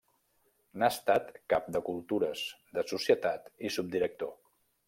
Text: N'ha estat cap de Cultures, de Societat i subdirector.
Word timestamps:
N'ha 0.83 0.87
estat 0.93 1.29
cap 1.53 1.69
de 1.77 1.83
Cultures, 1.91 2.41
de 2.79 2.87
Societat 2.95 3.55
i 3.69 3.73
subdirector. 3.77 4.37